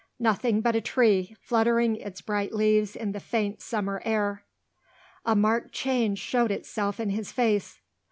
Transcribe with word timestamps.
Nothing 0.17 0.61
but 0.61 0.75
a 0.75 0.81
tree, 0.81 1.35
fluttering 1.43 1.95
its 1.95 2.21
bright 2.21 2.53
leaves 2.53 2.95
in 2.95 3.11
the 3.11 3.19
faint 3.19 3.61
summer 3.61 4.01
air. 4.03 4.43
A 5.27 5.35
marked 5.35 5.73
change 5.73 6.17
showed 6.17 6.49
itself 6.49 6.99
in 6.99 7.11
his 7.11 7.31
face. 7.31 7.79